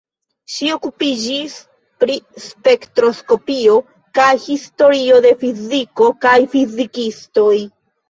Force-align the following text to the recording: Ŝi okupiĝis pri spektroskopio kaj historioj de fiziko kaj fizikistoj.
Ŝi 0.51 0.69
okupiĝis 0.75 1.57
pri 2.05 2.15
spektroskopio 2.47 3.77
kaj 4.23 4.33
historioj 4.49 5.23
de 5.29 5.37
fiziko 5.45 6.13
kaj 6.29 6.37
fizikistoj. 6.59 7.51